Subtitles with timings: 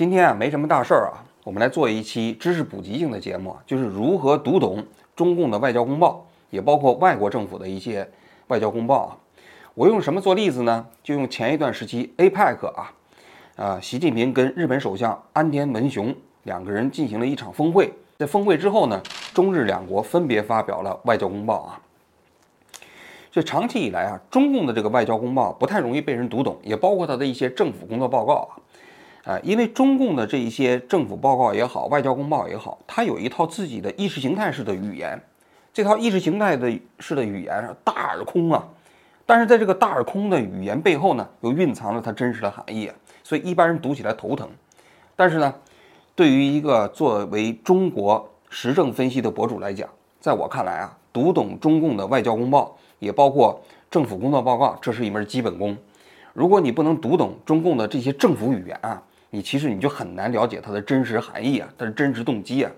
[0.00, 4.86] 今天啊，没什么大事儿啊，我们来做一期知识普及性的节目，就是如何读懂
[5.16, 8.08] 中共的外交公报，也包括外国政府的一些
[8.46, 9.18] 外交公报啊。
[9.74, 10.86] 我用什么做例子呢？
[11.02, 12.92] 就用前一段时期 APEC 啊，
[13.56, 19.02] 啊，习近平跟日本首相安田文雄两个人进行了一场峰会，在峰会之后呢，
[19.34, 21.80] 中日两国分别发表了外交公报啊。
[23.32, 28.62] 这长期以来啊，中共的这个外交公报不太容易被人读懂，也包括他的一些政府工作报告啊。
[29.24, 35.20] 啊，因为中共的这一些政府报告也好，外交公报也好，它有一套自己的意识形态式的语言，
[35.72, 38.66] 这套意识形态的式的语言大而空啊，
[39.26, 42.90] 但是在这个大而空的语言背后呢，又蕴藏了它真实的含义，
[43.22, 44.48] 所以一般人读起来头疼。
[45.14, 45.54] 但是呢，
[46.14, 49.88] 对于一个作为中国时政分析的博主来讲，
[50.20, 53.60] 在我看来啊，读懂中共的外交公报，也包括
[53.90, 55.76] 政府工作报告，这是一门基本功。
[56.32, 62.70] 如果你不能读懂中共的这些政府语言啊，你其实你就很难了解它的真实含义啊，它的真实动机啊。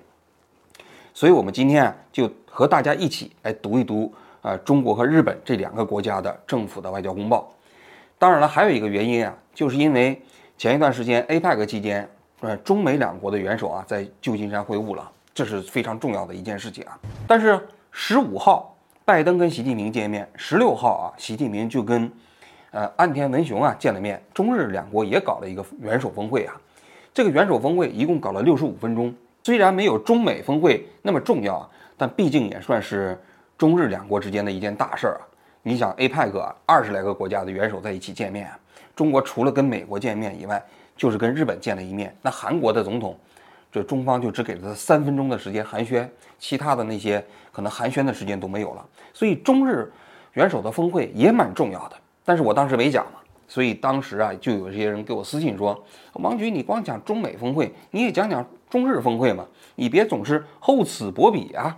[1.14, 7.52] 所以，我们今天啊，就和大家一起来读一读啊，中国和日本这两个国家的政府的外交公报。
[8.18, 10.20] 当然了，还有一个原因啊，就是因为
[10.56, 12.08] 前一段时间 APEC 期间，
[12.40, 16.98] 呃，中美两国的元首啊，在旧金山会晤了，这是非常重要的一件事情啊。
[17.26, 22.10] 但是十五号，拜登跟习近平见面，十六号啊，习近平就跟。
[22.72, 26.54] 呃，岸田文雄啊见了面，中日两国也搞了一个元首峰会啊。
[27.12, 33.18] 这个元首峰会一共搞了六十五分钟，虽然没有中美峰会那么重要啊，但毕竟也算是
[33.58, 35.26] 中日两国之间的一件大事儿啊。
[35.62, 38.48] 你想，APEC 二十来个国家的元首在一起见面，
[38.94, 40.62] 中国除了跟美国见面以外，
[40.96, 42.14] 就是跟日本见了一面。
[42.22, 43.18] 那韩国的总统，
[43.72, 46.06] 这中方就只给了他三分钟的时间寒暄，
[46.38, 48.86] 其他的那些可能寒暄的时间都没有了。
[49.12, 49.90] 所以中日
[50.34, 51.96] 元首的峰会也蛮重要的。
[52.24, 53.18] 但是我当时没讲嘛，
[53.48, 61.76] 所以当时啊，就有这些人给我私信说：“王局，你光讲中美峰会，你也讲讲中日峰会嘛，你别总是厚此薄彼啊。”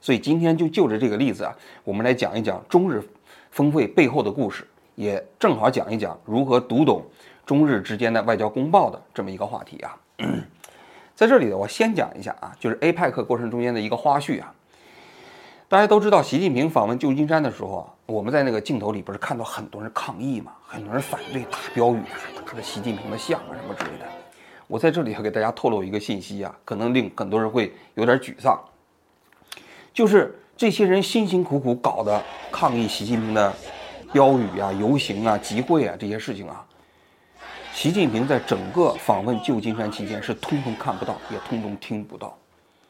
[0.00, 3.02] 所以今天就就着这个例子啊，我们来讲一讲中日
[3.50, 7.04] 峰会背后的故事，也正好讲一讲如何读懂
[7.44, 9.96] 中日之间的外交公报的这么一个话题啊。
[11.14, 14.54] 在这里呢，我先讲一下啊，就是 APEC 过程中间的一个花絮啊。
[15.70, 24.04] 大家都知道，习近平访问旧金山的时候啊，我们在那个镜头里不是看到很多人抗议嘛，很多人反对，大标语啊，打着习近平的像啊什么之类的。
[24.66, 28.58] 我在这里要给大家透露一个信息啊，可能令很多人会有点沮丧，
[29.94, 32.20] 就是这些人辛辛苦苦搞的
[32.50, 33.54] 抗议习近平的
[34.12, 36.66] 标语啊、游行啊、集会啊这些事情啊，
[37.72, 42.36] 习近平在整个访问旧金山期间是通通看不到，也通通听不到。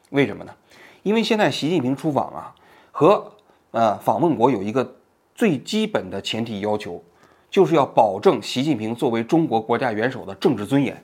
[0.09, 0.51] 为什么呢？
[1.03, 2.55] 因为现在习近平出访啊。
[2.91, 3.31] 和
[3.71, 4.95] 呃访问国有一个
[5.33, 7.01] 最基本的前提要求，
[7.49, 11.01] 就是要保证习近平作为中国国家元首的政治尊严。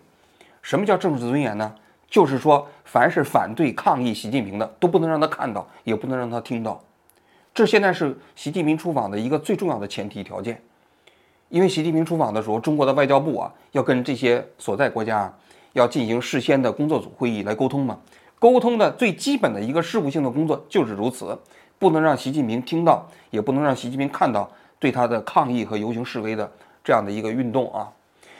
[0.61, 1.73] 什么叫政治尊严呢？
[2.09, 6.81] 就是说，凡是反对抗议习近平的，都不能让他看到，也不能让他听到。
[7.53, 10.61] 这现在是习近平出访的一个最重要的前提条件。
[11.49, 15.33] 因为习近平出访的时候，中国的外交部啊要跟这些所在国家
[15.73, 17.97] 要进行事先的工作组会议来沟通嘛。
[18.39, 21.37] 沟通的最基本的一个事务性的工作就是如此。
[21.79, 24.49] 不能让习近平听到，也不能让习近平看到
[24.79, 26.51] 对他的抗议和游行示威的
[26.83, 27.91] 这样的一个运动啊！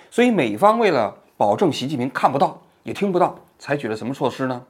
[0.10, 4.64] 所以美方为了保证习近平看不到也听不到，采取了什么措施呢？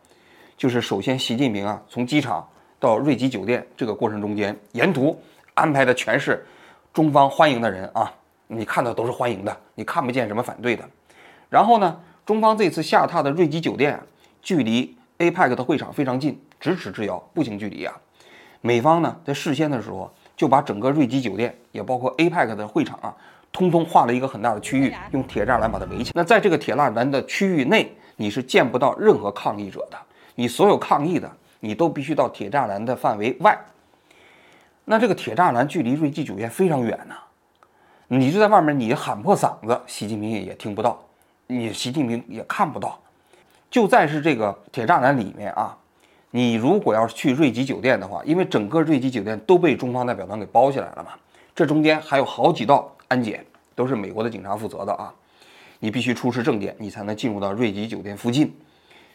[0.58, 2.48] 就是首先，习近平啊从机场
[2.80, 5.18] 到瑞吉酒店这个过程中间，沿途
[5.54, 6.46] 安排的全是
[6.92, 8.12] 中方欢迎的人啊，
[8.48, 10.84] 你看到都是欢迎的，你看不见什么反对的。
[11.50, 14.00] 然后呢，中方这次下榻的瑞吉酒店，
[14.42, 17.96] 距离 APEC 的会场非常近，咫尺之遥，步行距离啊。
[18.62, 23.16] 美方呢，在事先的时候就把整个瑞吉酒店，也包括 APEC 的会场啊，
[23.52, 26.12] 通通画了一个很大的区域，用铁栅栏把它围起来。
[26.16, 29.98] 那在这个铁栅栏的区域内，你是见不到任何抗议者的。
[30.36, 33.58] 你所有抗议的，你都必须到铁栅栏的范围外。
[34.86, 37.16] 那这个铁栅栏距离瑞吉酒店非常远呐，
[38.08, 41.00] 你就在外面，你喊破嗓子，习近平也听不到，
[41.48, 43.00] 你习近平也看不到。
[43.70, 45.78] 就在是这个铁栅栏里面啊。
[46.38, 51.14] 你如果要是去瑞吉酒店的话，因为整个瑞吉酒店都被中方代表团给包起来了嘛，
[51.56, 53.44] 这中间还有好几道安检，
[53.74, 55.12] 都是美国的警察负责的啊。
[55.80, 58.56] 你必须出示证件，你才能进入到瑞吉酒店附近。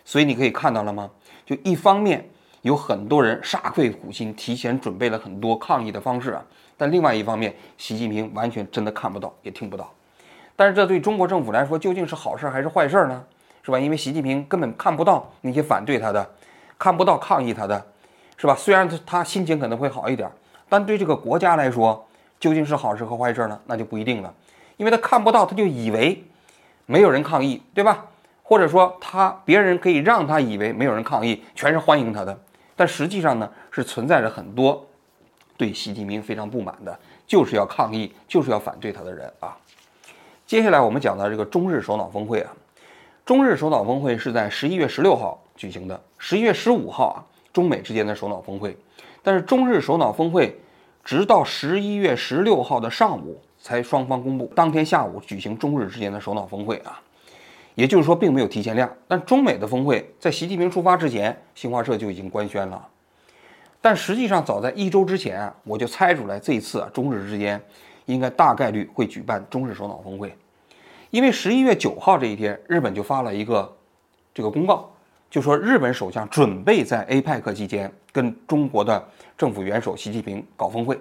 [0.05, 1.09] 所以你可以看到了吗？
[1.47, 2.29] 就一方面
[2.63, 6.45] 有很多人煞费苦心，提前准备了很多抗议的方式啊，
[6.77, 9.89] 但另外一方面，习近平完全真的看不到，也听不到。
[10.57, 13.25] 但是这对中国政府来说，究竟是好事还是坏事呢？
[13.63, 13.79] 是吧？
[13.79, 16.29] 因为习近平根本看不到那些反对他的。
[16.79, 17.85] 看不到抗议他的，
[18.37, 18.55] 是吧？
[18.55, 20.31] 虽然他他心情可能会好一点，
[20.69, 22.07] 但对这个国家来说，
[22.41, 23.61] 究竟是好事和坏事呢？
[23.67, 24.35] 那就不一定了，
[24.77, 26.25] 因为他看不到，他就以为
[26.87, 28.07] 没有人抗议，对吧？
[28.43, 32.39] 或者说他别人可以让他以为没有人抗议，全是欢迎他的，
[32.77, 34.85] 但实际上呢是存在着很多
[35.57, 39.57] 对习近平非常不满的，就是要抗议，就是要反对他的人啊。
[40.45, 42.53] 接下来我们讲到这个中日首脑峰会啊，
[43.25, 47.19] 中日首脑峰会是在十一月十六号举行的，十一月十五号啊，
[47.53, 48.79] 中美之间的首脑峰会，
[49.25, 50.57] 但是中日首脑峰会
[51.03, 57.03] 直到十一月十六号的上午才双方公布，当天下午举行中日之间的首脑峰会啊。
[57.75, 58.89] 也就是说，并没有提前量。
[59.09, 62.87] 但中美的峰会在习近平出发之前，新华社就已经官宣了。
[63.81, 67.61] 但实际上，早在一周之前啊，我就猜出来，这一次啊，中日之间
[68.07, 70.33] 应该大概率会举办中日首脑峰会。
[71.11, 73.77] 因为十一月九号这一天，日本就发了一个
[74.33, 74.89] 这个公告，
[75.33, 79.03] 就说日本首相准备在 APEC 期间跟中国的
[79.39, 81.01] 政府元首习近平搞峰会。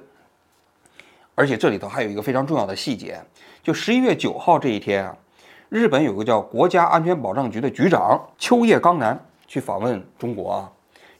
[1.35, 3.21] 而且这里头还有一个非常重要的细节，
[3.61, 5.13] 就十一月九号这一天啊。
[5.67, 10.71] 日本有个叫国家安全保障局的局长秋叶刚男去访问中国啊，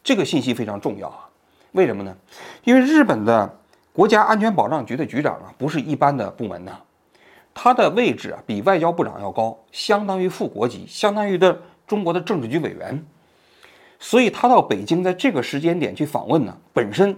[0.02, 1.28] 这个信息非常重要啊。
[1.74, 2.16] 为什么呢？
[2.64, 3.58] 因为日本的
[3.92, 6.72] 国家安全保障局的局长啊，不是一般的部门呐，
[7.54, 11.60] 他的位置啊比外交部长要高，相当于副国级，相当于的
[11.92, 13.06] 中国的政治局委员。
[14.00, 17.14] 所以他到北京在这个时间点去访问呢，本身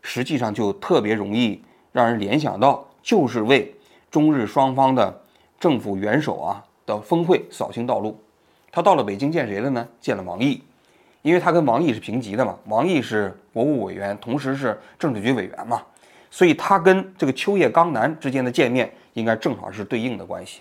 [0.00, 1.62] 实际上就特别容易
[1.92, 3.74] 让人联想到，就是为
[4.10, 5.22] 中日双方的。
[5.60, 8.16] 政府元首啊的峰会扫清道路，
[8.70, 9.88] 他到了北京见谁了呢？
[10.00, 10.62] 见了王毅，
[11.22, 15.82] 因为他跟王毅是平级的嘛，王毅是国务委员，同时是政治局委员嘛，
[16.30, 20.60] 所以他跟这个秋叶刚男之间的见面应该正好是对应的关系。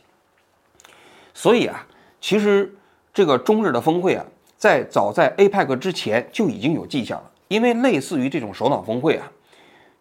[1.31, 1.85] 所以啊，
[2.19, 2.75] 其实
[3.17, 4.23] 这个中日的峰会啊，
[4.57, 9.31] 在早在 APEC 之前就已经有迹象了，因为类似于这种首脑峰会啊，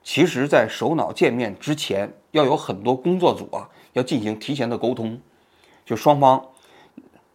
[0.04, 3.66] 其实在首脑见面之前要有很多工作组啊。
[3.94, 5.18] 要进行提前的沟通，
[5.86, 6.44] 就双方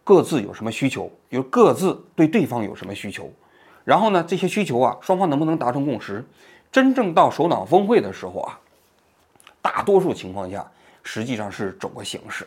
[0.04, 3.28] 各自有什么需求，就各自对对方有什么需求，
[3.84, 6.24] 然后呢，这些需求啊，双方能不能达成共识？
[6.70, 8.60] 真正到首脑峰会的时候啊，
[9.60, 10.64] 大多数情况下
[11.02, 12.46] 实际上是走个形式，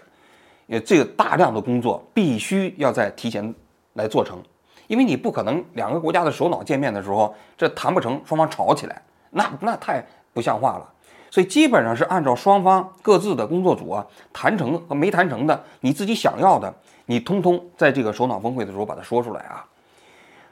[0.68, 3.54] 因为这个大量的工作必须要在提前
[3.94, 4.42] 来做成，
[4.88, 10.90] 因为你不可能两个国家的首脑见面的时候这谈不成，双方吵起来，那那太不像话了。
[11.30, 16.74] 所以基本上是按照双方各自的工作组啊谈成和没谈成的，你自己想要的，
[17.06, 19.66] 你通通在这个首脑峰会的时候把它说出来啊。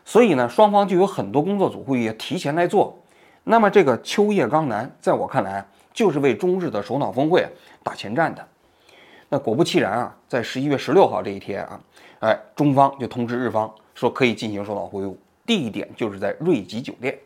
[0.06, 3.00] 所以呢，双方就有很多工作组会议提前来做。
[3.46, 7.48] 那么这个秋叶刚男，在我看来就是为中日的首脑峰会
[7.82, 8.46] 打前站的。
[9.34, 11.80] 那果不其然啊，在十一月十六号这一天啊，
[12.20, 17.18] 哎，中方就通知日方说可以进行首脑会晤，地点就是在瑞吉酒店。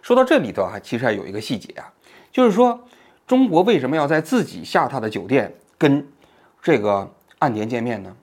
[0.00, 1.92] 说到这里头啊，其实还有一个细节啊。
[2.32, 2.80] 就是说，
[3.26, 6.08] 中国为什么要在自己下榻的酒店跟
[6.62, 8.16] 这个岸田见面呢？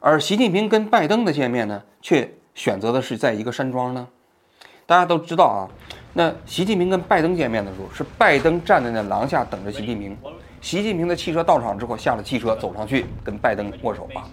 [0.00, 4.08] 而习近平跟拜登的见面呢，却选择的是在一个山庄呢？
[4.86, 5.70] 大家都知道啊，
[6.18, 10.16] 那习近平跟拜登见面的时候，是拜登站在那廊下等着习近平，
[10.62, 14.24] 习近平的汽车到场之后下了汽车走上去跟拜登握手啊。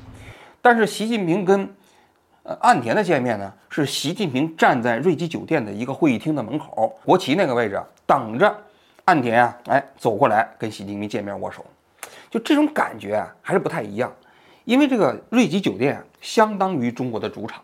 [0.61, 1.69] 但是习近平跟
[2.43, 8.55] 呃岸田的见面呢，是习近平站在瑞吉酒店的一个会议厅的门口，国旗那个位置等着。
[9.03, 11.65] 岸田啊，哎，走过来跟习近平见面握手，
[12.31, 14.09] 就这种感觉啊，还是不太一样。
[14.63, 17.61] 因为这个瑞吉酒店相当于中国的主场，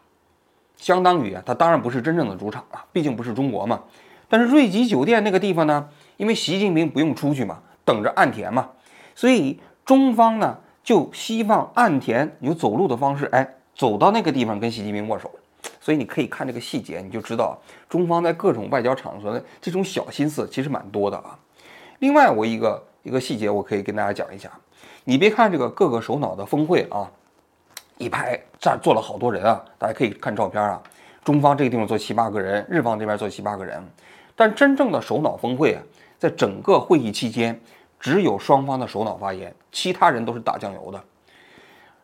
[0.75, 3.81] 相当于啊，它当然不是真正的主场了，毕竟不是中国嘛。
[4.29, 8.69] 但是瑞吉酒店那个地方呢，因为习近平不用出去嘛，等着岸田嘛，
[9.15, 15.31] 所以中方呢就希望岸田有走路的方式，哎，走到那个地方跟习近平握手。
[15.81, 17.57] 所以你可以看这个细节，你就知道
[17.89, 21.37] 中方在各种外交场合的这种小心思其实蛮多的啊。
[21.99, 24.51] 另外，我一个一个细节，我可以跟大家讲一下。
[25.05, 27.09] 你别看这个各个首脑的峰会啊，
[27.97, 30.79] 一排站坐了好多人啊，大家可以看照片啊。
[31.23, 33.83] 中方这个地方坐七八个人，日方这边坐七八个人。
[34.39, 35.83] 但真正的首脑峰会啊，
[36.17, 37.59] 在整个会议期间，
[37.99, 41.03] 只有双方的首脑发言，其他人都是打酱油的。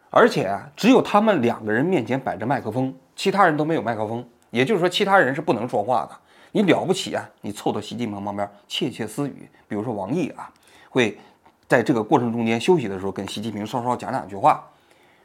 [0.09, 2.93] 而且啊，只有他们两个人面前摆着麦克风。
[3.15, 6.17] 其他人都没有麦克风，也就是说，其他人是不能说话的。
[6.51, 7.23] 你了不起啊！
[7.39, 10.51] 你凑到习近平旁边窃窃私语，比如说王毅啊，
[10.89, 11.17] 会
[11.69, 14.61] 在这个过程中间休息的时候跟习近平稍稍讲两句话，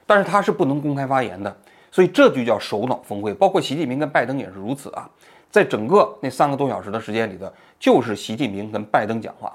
[0.07, 1.57] 但是他是不能公开发言的。
[1.91, 5.11] 所以这就叫首脑峰会，包括习近平跟拜登也是如此啊。
[5.51, 9.53] 在整个那三个多小时的时间里头，就是习近平跟拜登讲话，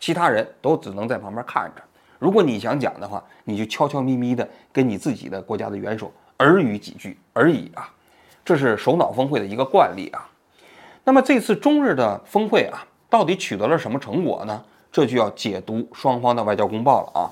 [0.00, 1.82] 其他人都只能在旁边看着。
[2.18, 6.10] 如果你想讲的话，你就悄悄咪咪的跟你自己的国家的元首。
[6.38, 7.90] 耳语几句而已啊，
[8.44, 10.28] 这是首脑峰会的一个惯例啊。
[11.04, 14.62] 那么这次中日的峰会啊，到底取得了什么成果呢？
[14.92, 17.30] 这就要解读双方的外交公报了啊。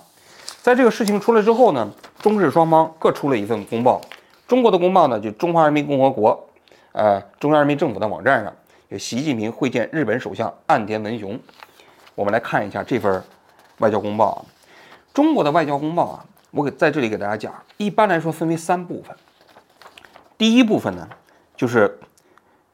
[0.62, 4.00] 在这个事情出来之后呢，中日双方各出了一份公报。
[4.48, 6.48] 中国的公报呢，就中华人民共和国，
[6.94, 8.54] 呃，中央人民政府的网站上
[8.88, 11.36] 有习近平会见日本首相岸田文雄。
[12.14, 13.20] 我们来看一下这份
[13.78, 14.38] 外交公报啊。
[15.12, 19.14] 中国的外交公报啊，我给在这里给大家讲，一般来说分为三部分。
[20.38, 21.08] 第一部分呢，
[21.56, 21.98] 就是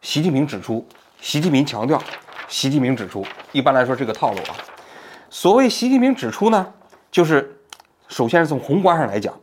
[0.02, 0.86] 习近平指出，
[1.18, 1.98] 习近平强调，
[2.46, 4.56] 习近平指出，一般来说这个套路啊。
[5.30, 6.70] 所谓习近平指出呢，
[7.10, 7.58] 就是
[8.08, 9.34] 首先是从宏观上来讲，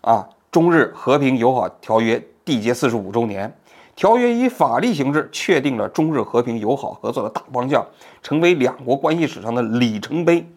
[0.00, 3.56] 啊，中日和平友好条约缔结四十五周年，
[3.98, 7.84] 条约以法律形式确定了中日和平友好合作的大方向，
[8.22, 10.48] 成为两国关系史上的里程碑。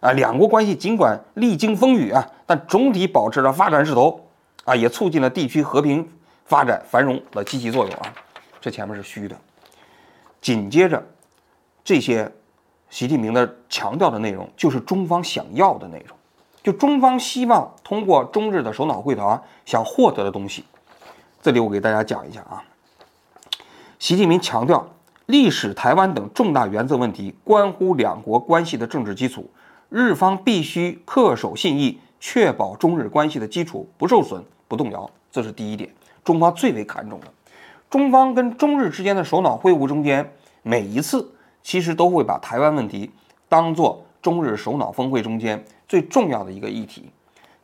[0.00, 4.20] 啊，两国关系尽管历经风雨啊，但总体保持了发展势头，
[4.66, 6.06] 啊，也促进了地区和平
[6.44, 8.12] 发展繁荣的积极作用啊。
[8.60, 9.34] 这前面是虚的，
[10.42, 11.02] 紧接着
[11.82, 12.30] 这些。
[12.90, 16.14] 习近平的强调的内容就是中方想要的内容，
[16.62, 20.62] 就中方希望通过中日的首脑会谈想获得的东西。
[21.42, 22.62] 这里我给大家讲一下啊。
[23.98, 24.88] 习近平强调，
[25.26, 29.50] 历史、台湾等重大原则问题关乎两国关系的政治基础，
[29.88, 35.10] 日方必须恪守信义，确保中日关系的基础不受损、不动摇。
[35.32, 37.26] 这是第一点，中方最为看重的。
[37.90, 40.32] 中方跟中日之间的首脑会晤中间，
[40.62, 41.28] 每一次。
[41.64, 43.08] 其实都会把台湾问题
[43.48, 47.08] 当做中日首脑峰会中间最重要的一个议题，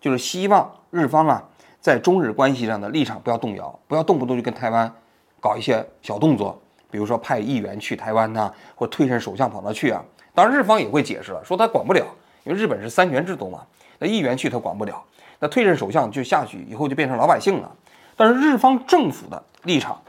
[0.01, 1.43] 就是希望日方啊
[1.81, 4.93] 在中日关系上的立场不要动摇，不要动不动就跟台湾
[5.41, 10.05] 搞一些小动作，比如说派议员去台湾呐，或退任首相跑那去啊。
[10.35, 12.05] 当然日方也会解释了，说他管不了，
[12.45, 13.65] 因为日本是三权制度嘛，
[13.99, 15.03] 那议员去他管不了，
[15.39, 17.71] 那退任首相就下去以后就变成老百姓了。
[18.17, 20.01] 但是日方政府的立场，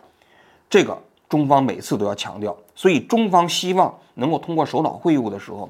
[0.70, 0.98] 这个。
[1.30, 5.70] 中方每次都要强调，所以中方希望能够通过首脑会晤的时候，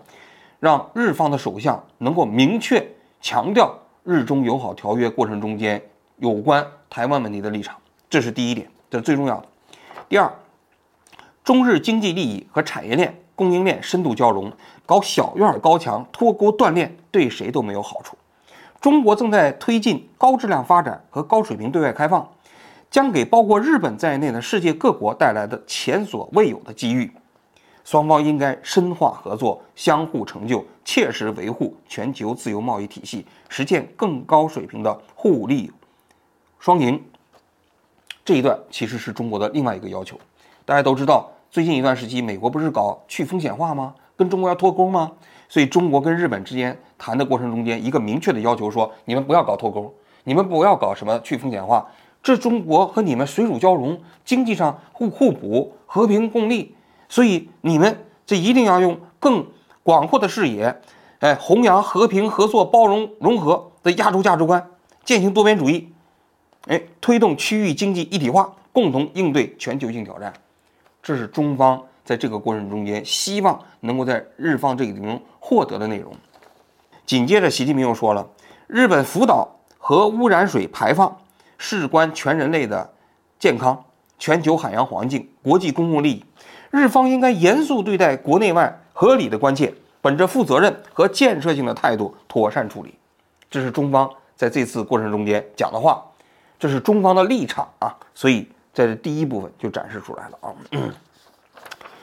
[0.61, 2.81] 让日方的首相能够明确
[3.19, 5.81] 强调日中友好条约过程中间
[6.19, 7.75] 有关台湾问题的立场，
[8.09, 9.47] 这是第一点，这是最重要的。
[10.07, 10.31] 第二，
[11.43, 14.51] 中日经济利益和产业链、供应链深度交融，
[14.85, 18.17] 搞小院高墙、脱钩断链，对谁都没有好处。
[18.79, 22.29] 中国正在推进高质量发展和高水平对外开放。
[22.91, 27.11] 将给包括日本在内的世界各国带来的前所未有的机遇，
[27.83, 35.71] 双方应该深化合作，相互成就，切实维护全球自由贸易体系，实现更高水平的互利
[36.59, 37.01] 双赢。
[38.23, 40.19] 这一段其实是中国的另外一个要求。
[40.65, 43.95] 大家都知道，最近一段时期，美国不是搞去风险化吗？
[44.15, 45.11] 跟中国要脱钩吗？
[45.47, 49.91] 所以中国跟日本之间谈的过程中间，一个明确的要求说：你们不要搞脱钩，
[50.25, 51.87] 你们不要搞什么去风险化。
[52.21, 56.75] 这中国和你们水乳交融，经济上互互补，和平共利，
[57.07, 59.47] 所以你们这一定要用更
[59.81, 60.81] 广阔的视野，
[61.19, 64.69] 哎，弘扬和平、合作、包容、融合的亚洲价值观，
[65.05, 65.91] 践行多边主义，
[66.69, 70.31] 哎，推动区域经济一体化，共同应对全球性挑战。
[71.03, 76.13] 这是中方在这个过程中间希望能够在日方这个地方获得的内容。
[77.05, 78.29] 紧接着，习近平又说了，
[78.67, 81.17] 日本福岛核污染水排放。
[81.61, 82.93] 事关全人类的
[83.37, 83.83] 健康、
[84.17, 86.25] 全球海洋环境、国际公共利益，
[86.71, 92.93] 日方应该严肃对待国内外合理的关切，本着负责任和建设性的态度妥善处理。
[93.51, 96.01] 这是中方在这次过程中间讲的话，
[96.59, 97.97] 这是中方的立场啊。
[98.13, 100.53] 所以在这第一部分就展示出来了啊。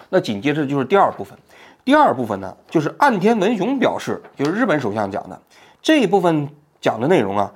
[0.09, 1.39] 那紧接着就是第二部分，
[1.85, 5.41] 第二部分呢就是岸田文雄表示，就是日本首相讲的
[5.83, 6.49] 这一部分
[6.81, 7.53] 讲的内容啊，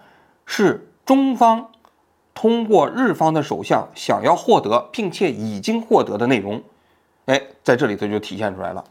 [0.46, 1.66] 是中方。
[2.32, 6.62] 通过日方的首相想要获得并且已经获得的内容，
[7.26, 8.82] 哎，在这里头就体现出来了。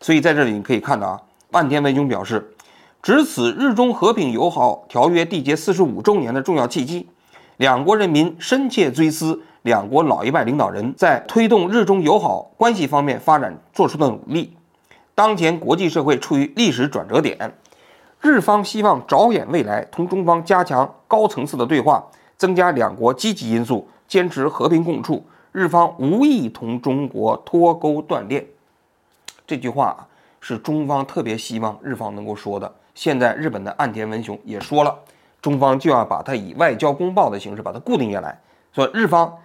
[0.00, 2.54] 所以在这里你可以看到啊，岸田文雄表示，
[3.02, 7.10] 值此日中和平友好条约缔结四十五周年的重要契机，
[7.56, 14.56] 两国人民深切追思两国老一辈领导人在推动日中友好关系方面发展做出的努力。
[15.14, 17.54] 当前国际社会处于历史转折点，
[18.20, 22.04] 日方希望着眼未来，同中方加强高层次的对话。
[22.36, 25.24] 增加两国积极因素，坚持和平共处。
[25.52, 28.44] 日方无意同中国脱钩断链。
[29.46, 30.08] 这句话，
[30.40, 32.70] 是中方特别希望日方能够说的。
[32.92, 34.98] 现在日本的岸田文雄也说了，
[35.44, 38.40] 中方就要把它以外交公报的形式把它固定下来。
[38.72, 39.36] 说日方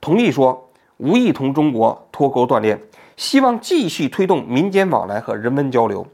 [0.00, 2.80] 同意说无意同中国脱钩断链，
[3.16, 6.04] 希望继续推动民间往来和人文交流，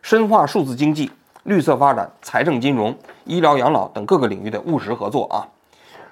[0.00, 1.10] 深化数字经济、
[1.42, 5.48] 绿色发展、财政金融、医疗养老等各个领域的务实合作啊。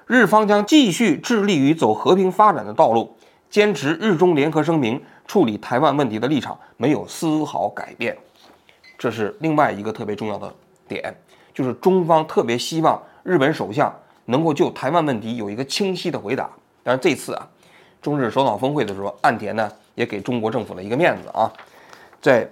[0.08, 3.16] 日方将继续致力于走和平发展的道路，
[3.49, 8.18] 坚持日中联合声明处理台湾问题的立场没有丝毫改变。
[8.99, 10.52] 这是另外一个特别重要的
[10.88, 11.16] 点，
[11.56, 13.90] 就是中方特别希望日本首相
[14.26, 16.50] 能够就台湾问题有一个清晰的回答。
[16.82, 17.48] 但是，这次啊，
[18.02, 21.50] 中日首脑峰会的时候，岸田呢也给中国政府了一个面子啊，
[22.20, 22.46] 在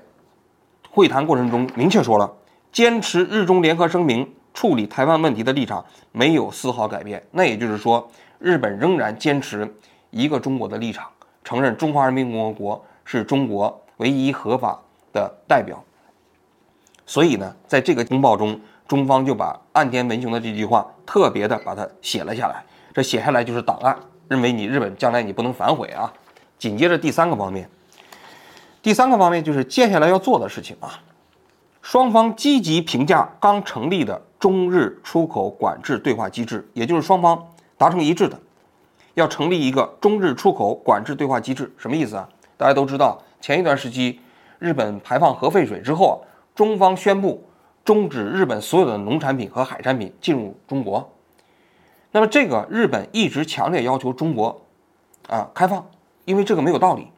[0.88, 2.32] 会谈过程中明确说了，
[2.73, 7.23] 坚持日中联合声明处理台湾问题的立场没有丝毫改变。
[7.32, 9.70] 那也就是说，日本仍然坚持
[10.08, 11.06] 一个中国的立场，
[11.44, 14.80] 承认中华人民共和国是中国唯一合法
[15.12, 15.84] 的代表。
[17.06, 22.64] 所以呢，在这个公报中，中方就把岸田文雄的这句话特别的把它写了下来。
[22.93, 23.99] 这写下来就是档案，
[24.29, 26.12] 认为你日本将来你不能反悔啊。
[26.59, 27.69] 紧接着第三个方面，
[28.83, 31.00] 第三个方面就是接下来要做的事情啊。
[31.83, 38.38] 双方积极评价刚成立的中日出口管制对话机制，也就是双方达成一致的，
[39.14, 41.73] 要成立一个中日出口管制对话机制。
[41.76, 42.29] 什么意思啊？
[42.57, 44.21] 大家都知道，前一段时期
[44.59, 46.31] 日本排放核废水之后啊。
[46.55, 47.45] 中方宣布
[47.85, 51.12] 终止日本所有的农产品和海产品进入中国。
[52.11, 54.61] 那么，这个日本一直强烈要求中国
[55.29, 55.85] 啊开放，
[56.25, 57.09] 因为这个没有道理。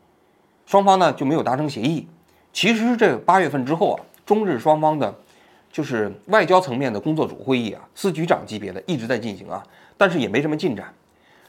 [0.67, 2.09] 双方呢就没有达成协议。
[2.53, 5.15] 其实，这八月份之后啊，中日双方的，
[5.71, 9.63] 就是外交层面的工作组会议啊，司局长级别的一直在进行啊，
[9.97, 10.93] 但是也没什么进展。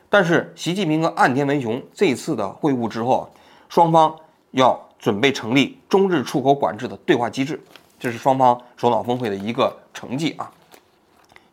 [0.09, 3.29] 但是，习近平和岸田文雄这次的会晤之后，
[3.69, 4.15] 双方
[4.51, 4.79] 要。
[4.99, 7.61] 准备成立中日出口管制的对话机制，
[7.99, 10.51] 这是双方首脑峰会的一个成绩啊。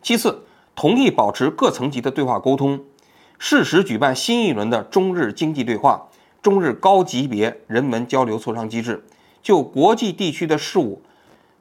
[0.02, 2.80] 其次，同意保持各层级的对话沟通，
[3.38, 6.08] 适时举办新一轮的中日经济对话、
[6.42, 9.04] 中日高级别人文交流磋商机制，
[9.42, 11.02] 就国际地区的事务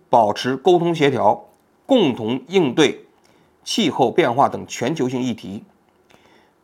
[0.09, 1.45] 保持沟通协调，
[1.85, 3.05] 共同应对
[3.63, 5.63] 气候变化等全球性议题。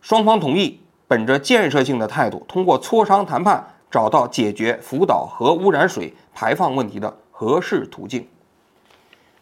[0.01, 3.75] 双方同意本着建设性的态度，通过磋商谈判。
[3.91, 8.27] 找到解决福岛核污染水排放问题的合适途径，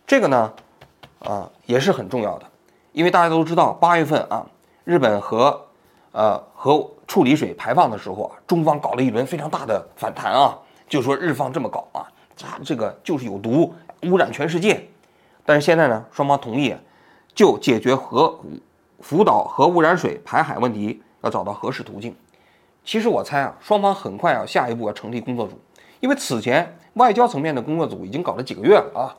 [0.06, 0.54] 这个呢，
[1.18, 2.46] 啊也是很重要的，
[2.92, 4.46] 因为大家都知道，八月份啊，
[4.84, 5.66] 日本核，
[6.12, 10.56] 呃核处理水排放的时候啊，中方搞了一轮非常大的反弹啊，
[10.88, 12.06] 就说日方这么搞啊，
[12.64, 14.88] 这个就是有毒，污染全世界。
[15.44, 16.76] 但是现在呢，双方同意
[17.34, 18.40] 就解决核
[19.00, 22.16] 福岛核污染水排海问题，要找到合适途径。
[22.86, 25.60] 其实我猜啊，双方很快啊，下一步要成立工作组，
[26.00, 29.16] 因为此前外交层面的工作组已经搞了几个月了啊，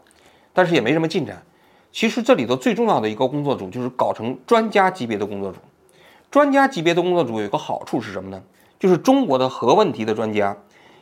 [0.53, 1.43] 但是也没什么进展。
[1.91, 5.59] 其实这里头最重要的一个工作组就是搞成专家级别的工作组。
[6.31, 8.43] 专家级别的工作组有一个好处是什么呢？
[8.79, 10.57] 就是中国的核问题的专家，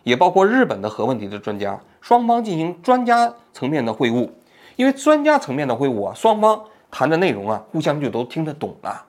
[0.04, 4.30] 也包括日本的核问题的专家，双方进行专家层面的会晤。
[4.76, 9.04] 因为专家层面的会晤啊，双方谈的内容啊，互相就都听得懂了，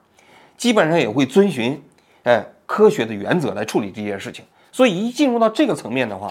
[0.56, 1.82] 基本上也会遵循，
[2.24, 2.44] 哎。
[2.68, 6.30] 科学的原则来处理这件事情，所以一进入到这个层面的话，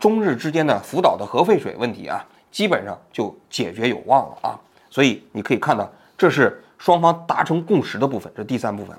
[0.00, 4.60] 中日之间的福岛的核废水问题啊，基本上就解决有望了啊。
[4.90, 8.96] 所以你可以看到，这是双方达成共识的部分，这第三部分。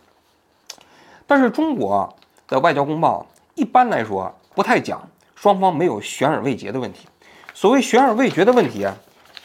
[1.26, 2.16] 但是中国
[2.48, 3.26] 的外交公报
[3.56, 5.02] 一般来说不太讲
[5.36, 7.08] 双方没有悬而未决的问题。
[7.54, 8.96] 所谓悬而未决的问题啊，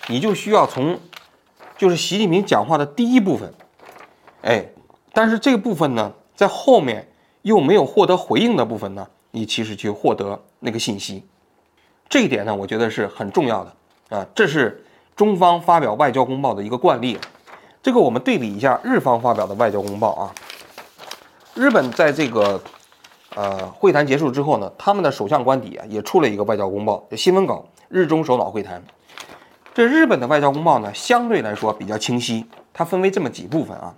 [0.09, 0.99] 你就需要从
[1.77, 3.53] 就是习近平讲话的第一部分，
[4.43, 4.67] 哎，
[5.13, 6.13] 但是这个部分呢？
[6.35, 7.11] 在后面
[7.43, 11.25] 又没有获得回应的部分呢，你其实去获得那个信息，
[12.09, 14.27] 这一点呢，我觉得是很重要的啊。
[14.35, 17.19] 这是中方发表外交公报的一个惯例。
[17.83, 20.35] 这个我们对比一下日方发表的外交公报啊。
[21.55, 22.61] 日本在这个
[23.35, 28.83] 呃会谈结束之后呢，他们的首相官邸啊也出了一个外交公报新闻稿，日中首脑会谈。
[29.75, 33.95] 这日本的外交公报呢，相对来说比较清晰，它分为这么几部分啊。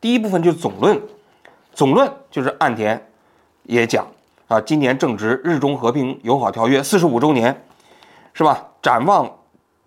[0.00, 1.00] 第一部分就是总论。
[1.72, 3.08] 总论就是岸田
[3.62, 4.04] 也讲
[4.50, 7.64] 啊，今年正值日中和平友好条约四十五周年，
[8.32, 8.66] 是吧？
[8.82, 9.38] 展望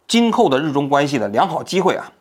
[0.07, 2.13] 今后的日中关系的良好机会啊，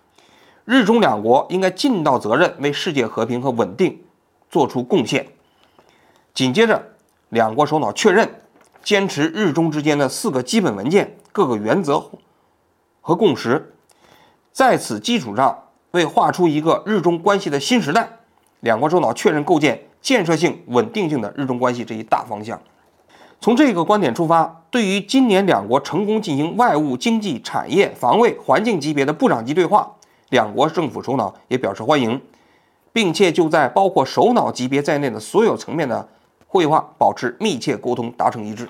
[0.65, 4.03] 日中两国应该尽到责任，为世界和平和稳定
[4.51, 5.29] 做出贡献。
[6.35, 6.83] 紧接着，
[7.29, 8.43] 两国首脑确认
[8.83, 12.05] 坚持日中之间的四个基本文件、各个原则
[13.01, 13.73] 和共识，
[14.51, 18.19] 在此基础上为画出一个日中关系的新时代。
[18.59, 22.61] 两国首脑确认构建建设性、稳定性的日中关系这一大方向。
[23.41, 29.91] 从这个观点出发，对于今年两国成功进行外务、经济、产业、防卫、环境级别的部长级对话，
[30.31, 32.21] 两国政府首脑也表示欢迎，
[32.93, 36.09] 并且就在包括首脑级别在内的所有层面的
[36.47, 38.69] 会话保持密切沟通，达成一致。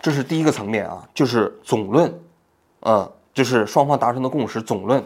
[0.00, 2.12] 这是第一个层面啊，就是总论，
[2.80, 5.04] 呃，就是双方达成的共识总论。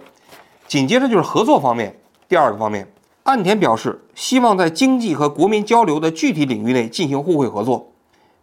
[0.67, 1.95] 紧接着就是合作方面，
[2.27, 2.91] 第二个方面。
[3.25, 7.93] 岸田表示，希望在经济和国民交流的具体领域内进行互惠合作，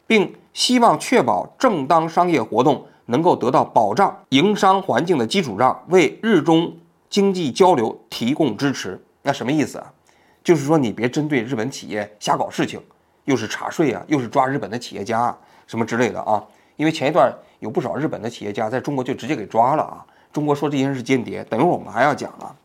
[0.07, 6.73] 并希望确保正当商业活动能够得到保障营商环境的基础上，为日中
[7.09, 9.03] 经济交流提供支持。
[9.21, 9.91] 那什么意思啊？
[10.41, 12.81] 就是说你别针对日本企业瞎搞事情，
[13.25, 15.37] 又是查税啊，又是抓日本的企业家
[15.67, 16.41] 什么之类的啊。
[16.77, 20.05] 因为前一段有不少日本的企业家在中国就直接给抓了啊。
[20.31, 22.55] 中国说这些人是间谍，等一会儿我们还要讲啊。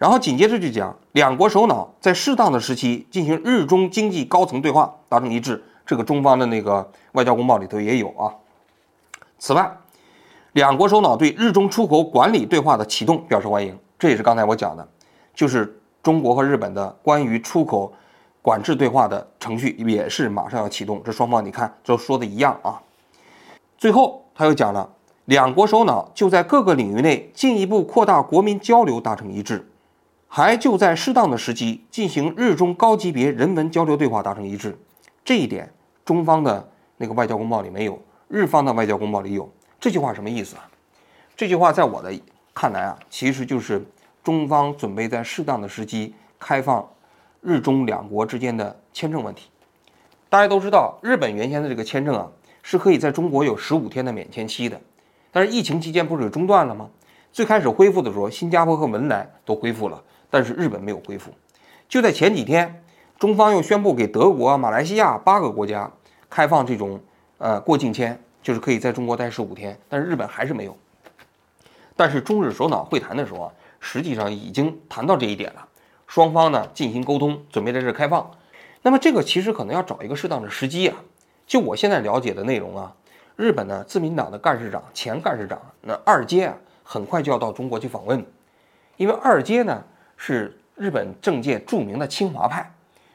[0.00, 5.62] 然后紧接着就讲两国首脑在适当的时期进行日中经济高层对话，达成一致。
[5.84, 8.32] 这个中方的那个外交公报里头也有啊。
[9.38, 9.70] 此外，
[10.52, 13.78] 两国首脑对日中出口管理对话的启动表示欢迎。
[13.98, 14.88] 这也是刚才我讲的，
[15.34, 17.92] 就是中国和日本的关于出口
[18.40, 21.02] 管制对话的程序也是马上要启动。
[21.04, 22.80] 这双方你看都说的一样啊。
[23.76, 24.88] 最后他又讲了，
[25.26, 29.66] 两国首脑就在各个领域内进一步扩大国民交流达成一致。
[30.32, 34.78] 还就在适当的时机进行日中高级别人文交流对话达成一致，
[35.24, 35.68] 这一点
[36.04, 39.50] 中方的那个外交公报里没有，日方的外交公报里有。
[39.80, 40.70] 这句话什么意思啊？
[41.36, 42.16] 这句话在我的
[42.54, 43.84] 看来啊，其实就是
[44.22, 46.88] 中方准备在适当的时机开放
[47.40, 49.50] 日中两国之间的签证问题。
[50.28, 52.30] 大家都知道，日本原先的这个签证啊，
[52.62, 54.80] 是可以在中国有十五天的免签期的，
[55.32, 56.88] 但是疫情期间不是中断了吗？
[57.32, 60.00] 最开始恢复的时候，新加坡和文莱都恢复了。
[60.30, 61.32] 但是日本没有恢复，
[61.88, 62.84] 就在前几天，
[63.18, 65.90] 中方又宣布给德国、马来西亚八个国家
[66.30, 67.00] 开放这种
[67.38, 69.76] 呃过境签，就是可以在中国待十五天。
[69.88, 70.76] 但是日本还是没有。
[71.96, 75.66] 但是中日首脑会谈的时候啊，实际上已经谈到这一点了，
[76.06, 78.30] 双方呢进行沟通，准备在这开放。
[78.82, 80.96] 那么这个其实可能要找一个适当的时机啊。
[81.46, 82.94] 就我现在了解的内容啊，
[83.34, 88.24] 日本呢自民党的干事长、前干事长那二阶啊，很快就要到中国去访问，
[88.96, 89.82] 因为二阶呢。
[90.22, 92.70] 是日本政界著名的清华派，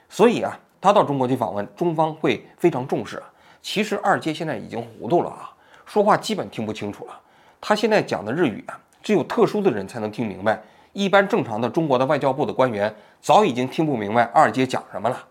[0.09, 3.21] 所以啊，他到中国去访问，中方会非常重视。
[3.61, 5.53] 其实二阶现在已经糊涂了啊，
[5.85, 7.13] 说话基本听不清楚了。
[7.61, 10.59] 他现在讲的日语啊，只有特殊的人才能听明白，
[10.93, 12.91] 一般正常的中国的外交部的官员
[13.21, 15.23] 早已经听不明白二阶讲什么了。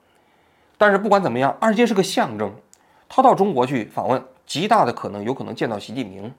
[0.79, 2.55] 但是不管怎么样，二阶是个象征，
[3.09, 6.33] 他到中国去访问，极大的可能有可能见到习近平。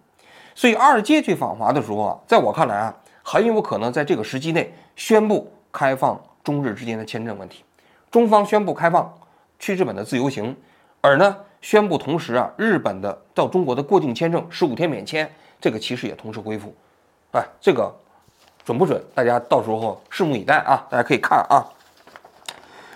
[0.55, 2.95] 所以二阶去访华的时候啊，在我看来啊。
[3.27, 7.63] 很有可能在这个时期内宣布开放中日之间的签证问题，
[8.11, 9.11] 中方宣布开放
[9.57, 10.55] 去日本的自由行，
[11.01, 15.27] 而呢宣布同时啊日本的到中国的过境签证十五天免签，
[15.59, 16.71] 这个其实也同时恢复，
[17.31, 17.91] 哎，这个
[18.63, 19.03] 准不准？
[19.15, 20.85] 大家到时候拭目以待啊！
[20.87, 21.65] 大家可以看啊，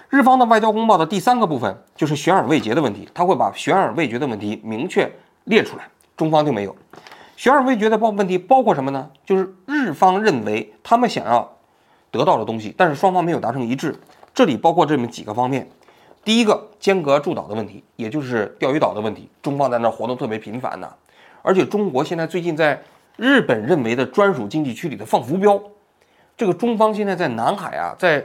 [0.10, 5.12] 日方的外交公报的第三个部分就是悬而未决的问题，他会把悬而未决的问题明确
[5.46, 6.76] 列出来，中方就没有。
[7.40, 9.10] 悬而未决的包问题包括什么呢？
[9.26, 11.50] 就是日方认为他们想要
[12.12, 13.96] 得到的东西，但是双方没有达成一致。
[14.34, 15.66] 这里包括这么几个方面：
[16.26, 20.94] 第一个，间隔诸岛的问题，也就是钓鱼岛的问题，中方在那活动特别频繁呢。
[21.42, 22.78] 而且中国现在最近在
[23.16, 25.58] 日本认为的专属经济区里的放浮标，
[26.36, 28.22] 这个中方现在在南海啊，在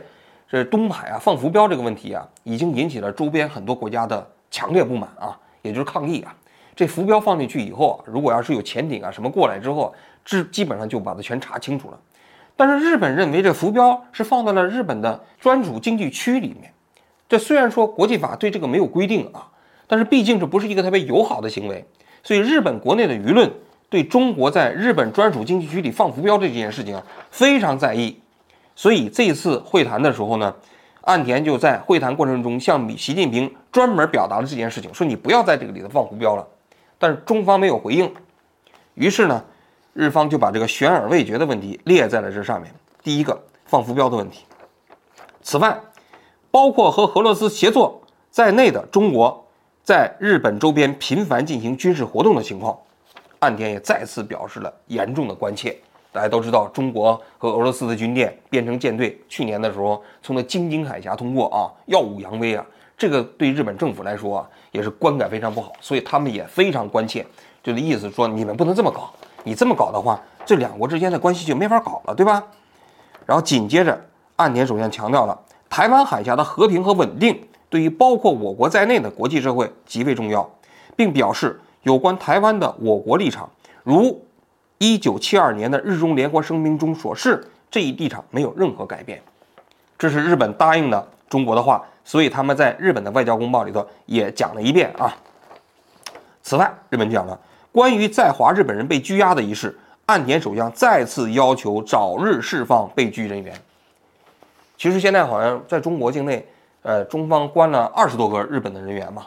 [0.49, 6.35] 这东海啊放浮标这个问题啊，已经引起了周边很多国家的强烈不满啊，也就是抗议啊。
[6.77, 11.99] 这浮标放进去以后啊，如果要是有潜艇啊什么过来之后，这基本上就把它全查清楚了。
[12.57, 16.73] 但是日本认为这浮标是放在了日本的专属经济区里面。
[17.29, 19.49] 这虽然说国际法对这个没有规定啊，
[19.87, 21.85] 但是毕竟这不是一个特别友好的行为，
[22.23, 23.51] 所以日本国内的舆论
[23.89, 28.17] 对中国在日本专属经济区里放浮标这件事情啊非常在意。
[28.77, 30.55] 所以这次会谈的时候呢，
[31.03, 36.47] 岸田就在会谈过程中向习近平专门表达了这件事情，说你不要在这个里头放浮标了。
[37.05, 38.11] 但是中方没有回应，
[38.95, 39.45] 于是呢，
[39.93, 42.75] 日方就把这个悬而未决的问题列在了这上面。
[43.03, 44.47] 第一个放浮标的问题。
[45.43, 45.79] 此外，
[46.51, 49.47] 包括和俄罗斯协作在内的中国
[49.83, 52.75] 在日本周边频繁进行军事活动的情况，
[53.41, 55.77] 岸田也再次表示了严重的关切。
[56.11, 62.65] 大家都知道，中国和俄罗斯的军舰变成舰队，去年的时候从那京津海峡通过啊，耀武扬威啊。
[62.97, 67.25] 这个对日本政府来说，也是观感非常不好，所以他们也非常关切，
[67.63, 69.09] 就是意思说你们不能这么搞，
[69.45, 72.43] 你这么搞的话，这两国之间的关系就没法搞了，对吧？
[73.25, 73.97] 然后紧接着，
[74.35, 80.51] 岸田首相强调了台湾海峡的和平和稳定对于包括我国在内的国际社会极为重要，
[80.97, 83.49] 并表示有关台湾的我国立场，
[83.85, 84.21] 如
[84.79, 89.23] 一九七二年的日中联合声明中所示，这一立场没有任何改变。
[89.97, 91.81] 这是日本答应的中国的话。
[92.05, 95.13] 所以他们在日本的外交公报里头也讲了一遍啊。
[96.43, 97.39] 此外，日本讲了
[97.73, 103.55] 关于在华日本人被拘押的一事，岸田首相再次要求早日释放被拘人员。
[104.77, 106.47] 其实现在好像在中国境内，
[106.83, 109.27] 呃，中方关了二十多个日本的人员嘛，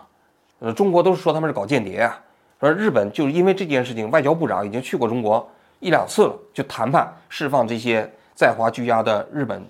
[0.59, 2.19] 呃，中国都是说他们是搞间谍啊，
[2.59, 9.65] 说日本就是因为这件事情，外交部长已经去过中国一两次了，就谈判释放这些在华拘押的日本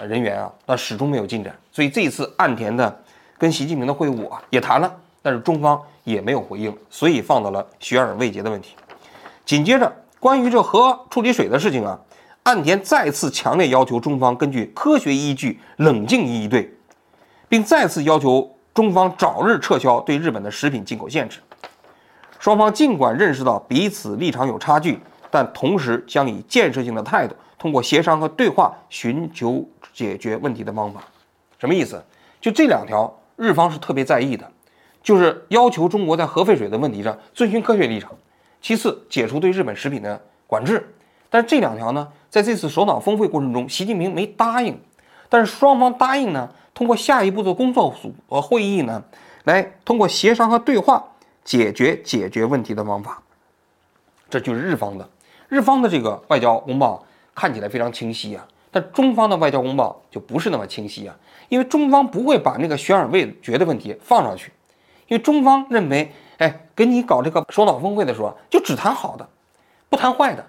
[0.00, 1.54] 人员啊，那始终没有进展。
[1.70, 3.02] 所以这一次岸田的
[3.38, 8.74] 跟习近平的会晤啊，也谈了，但是中方也没有回应，所以放到了悬而未决的问题。
[9.44, 11.98] 紧接着，关于这核处理水的事情啊，
[12.44, 16.72] 岸田再次强烈要求中方根据科学依据冷静应对，
[17.48, 21.40] 并再次要求中方早日撤销对日本的食品进口限制。
[22.38, 24.98] 双方尽管认识到彼此立场有差距，
[25.30, 31.04] 但同时将以建设性的态度，通过协商和对话寻求解决问题的方法。
[31.60, 32.02] 什么意思？
[32.40, 34.50] 就这两条，日方是特别在意的，
[35.00, 38.10] 就是要求中国在核废水的问题上遵循科学立场，
[38.60, 40.92] 其次解除对日本食品的管制。
[41.30, 44.76] 但是这两条呢，在这次首脑峰会过程中，习近平没答应，
[45.28, 49.04] 但是双方答应呢，通过下一步的工作组和会议呢，
[49.44, 51.04] 来通过协商和对话。
[51.44, 53.20] 解决解决问题的方法，
[54.30, 55.08] 这就是日方的。
[55.48, 61.16] 日方的这个外交公报看起来非常清晰啊，但中方的外交公报就不是那么清晰啊。
[61.48, 64.52] 因为中方不会把那个悬而未决的问题放上去，
[65.08, 69.28] 因为中方认为，哎，给你搞这个首脑峰会的时候，就只谈好的，
[69.90, 70.46] 不谈坏的，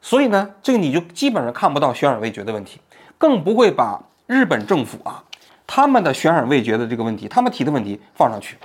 [0.00, 2.80] 所以呢，这个你就基本上看不到悬而未决的问题，
[3.18, 5.22] 更不会把日本政府啊
[5.66, 8.56] 他们的悬而未决的这个问题，他们提的问题放上去。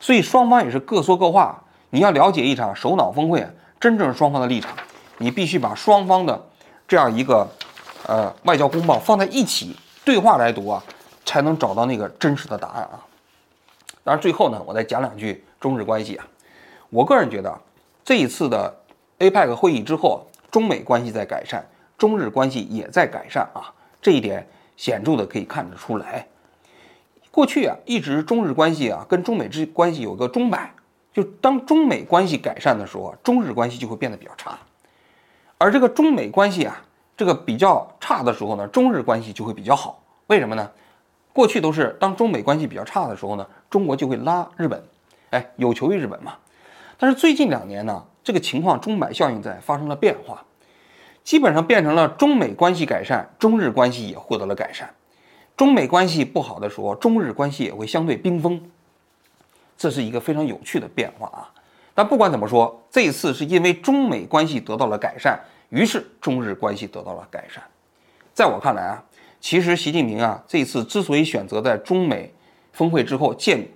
[0.00, 1.62] 所以双方也是各说各话。
[1.90, 3.46] 你要了解一场首脑峰会
[3.80, 4.72] 真正双方的立场，
[5.18, 6.46] 你必须把双方的
[6.88, 7.46] 这样一个
[8.06, 10.82] 呃外交公报放在一起对话来读啊，
[11.24, 13.04] 才能找到那个真实的答案啊。
[14.02, 16.26] 当然最后呢，我再讲两句中日关系啊。
[16.88, 17.60] 我个人觉得
[18.02, 18.74] 这一次的
[19.18, 21.62] APEC 会议之后，中美关系在改善，
[21.98, 23.70] 中日关系也在改善啊，
[24.00, 24.48] 这一点
[24.78, 26.26] 显著的可以看得出来。
[27.30, 30.72] 过去啊，一直中日关系啊，跟中美之关系有个钟摆，
[31.12, 34.52] 就当中美关系改善的时候，中日关系就会变得比较差；
[35.58, 36.84] 而这个中美关系啊，
[37.16, 40.00] 这个比较差的时候呢，中日关系就会比较好。
[40.28, 40.70] 为什么呢？
[41.32, 44.82] 过去都是当中美关系比较差的时候呢，中国就会拉日本，
[45.30, 46.36] 哎，有求于日本嘛。
[46.96, 50.44] 但是最近两年呢，这个情况钟摆效应在发生了变化，
[51.22, 54.94] 基本上变成了中美关系改善，中日关系也获得了改善。
[55.56, 58.70] 中美关系不好的时候，中日关系也会相对冰封，
[59.76, 61.50] 这是一个非常有趣的变化啊。
[61.98, 65.36] 但不管怎么说，这次是因为中美关系得到了改善，
[65.70, 67.60] 于是中日关系得到了改善。
[68.32, 69.02] 在我看来啊，
[69.40, 72.32] 其实习近平啊这次之所以选择在中美
[72.72, 73.66] 峰会之后见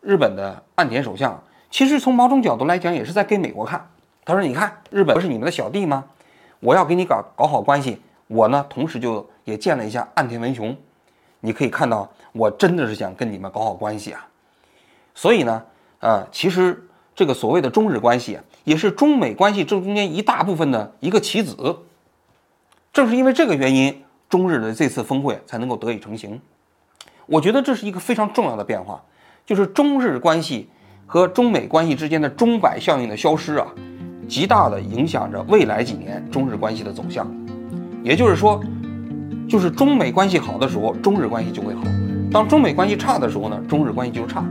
[0.00, 1.38] 日本的岸田首相，
[1.70, 3.86] 其实从某种角度来讲，也是在给美国看。
[4.24, 6.06] 他说：“你看，日本不是你们的小弟吗？
[6.60, 8.00] 我要给你搞搞好关系。
[8.28, 10.74] 我呢，同时就也见了一下岸田文雄。”
[11.40, 14.26] 你可以看到，我真的是想跟你们搞好关系啊，
[15.14, 15.62] 所以呢，
[16.00, 21.76] 呃，其实这个所谓的中日关系，也是中美关系正中间一大部分的一个棋子。
[22.92, 26.40] 正是因为这个原因，中日的这次峰会才能够得以成型。
[27.26, 29.02] 我觉得这是一个非常重要的变化，
[29.46, 30.68] 就是中日关系
[31.06, 33.66] 和中美关系之间的钟摆效应的消失啊，
[34.28, 37.26] 极大的影响着未来几年中日关系的走向。
[38.02, 38.62] 也就是说。
[39.48, 41.82] 就是中美关系好的时候，中日关系就会好；
[42.32, 44.42] 当中美关系差的时候呢，中日关系就差。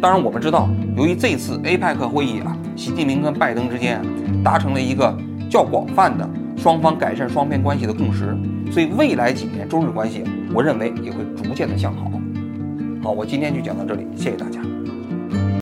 [0.00, 4.00] 当然，我们知道，由于这次 APEC 会议啊，习近平跟拜登之间
[4.44, 5.16] 达成了一个
[5.50, 8.36] 较广泛的双方改善双边关系的共识，
[8.70, 12.10] 所以未来几年中日关系，我认为也会逐渐的向好。
[13.02, 14.60] 好，我今天就讲到这里，谢谢大家。